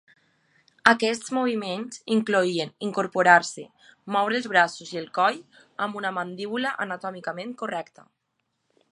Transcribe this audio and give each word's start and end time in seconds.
Aquests 0.91 1.27
moviments 1.37 1.99
incloïen 2.15 2.71
incorporar-se, 2.87 3.65
moure 4.15 4.39
els 4.39 4.47
braços 4.53 4.93
i 4.95 4.99
el 5.01 5.05
coll, 5.17 5.37
amb 5.87 5.99
una 6.01 6.13
mandíbula 6.19 6.73
anatòmicament 6.87 7.53
correcta. 7.61 8.07